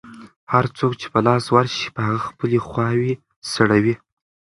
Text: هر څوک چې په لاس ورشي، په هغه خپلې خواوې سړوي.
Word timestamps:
هر 0.53 0.65
څوک 0.77 0.91
چې 1.01 1.07
په 1.13 1.19
لاس 1.27 1.45
ورشي، 1.55 1.87
په 1.95 2.01
هغه 2.07 2.21
خپلې 2.29 2.59
خواوې 2.67 3.13
سړوي. 3.51 3.95